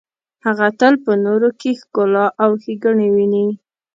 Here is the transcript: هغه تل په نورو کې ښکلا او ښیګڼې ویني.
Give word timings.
هغه 0.45 0.67
تل 0.79 0.93
په 1.05 1.11
نورو 1.25 1.49
کې 1.59 1.71
ښکلا 1.79 2.25
او 2.43 2.51
ښیګڼې 2.61 3.07
ویني. 3.15 3.47